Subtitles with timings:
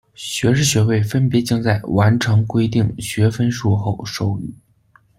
[0.15, 4.51] 学士学位分别将在完成规定学分数后授予。